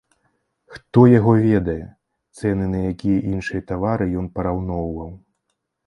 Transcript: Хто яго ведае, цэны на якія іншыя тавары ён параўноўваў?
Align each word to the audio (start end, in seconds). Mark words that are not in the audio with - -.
Хто 0.77 1.03
яго 1.19 1.33
ведае, 1.49 1.77
цэны 2.39 2.73
на 2.73 2.79
якія 2.91 3.21
іншыя 3.35 3.61
тавары 3.71 4.13
ён 4.23 4.35
параўноўваў? 4.37 5.19